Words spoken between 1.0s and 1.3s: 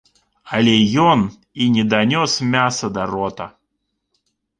ён